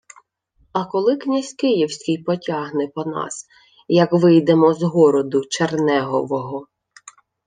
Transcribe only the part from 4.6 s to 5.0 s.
з